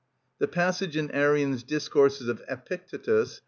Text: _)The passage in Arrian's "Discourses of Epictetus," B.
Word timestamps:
_)The 0.39 0.47
passage 0.47 0.97
in 0.97 1.11
Arrian's 1.11 1.61
"Discourses 1.61 2.27
of 2.27 2.41
Epictetus," 2.49 3.35
B. 3.35 3.39